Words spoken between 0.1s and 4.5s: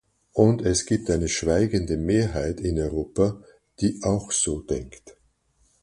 Und es gibt eine schweigende Mehrheit in Europa, die auch